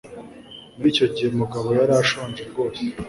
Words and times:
Muri 0.75 0.87
icyo 0.93 1.05
gihe, 1.13 1.29
Mugabo 1.41 1.67
yari 1.79 1.93
ashonje 2.01 2.41
rwose. 2.49 2.79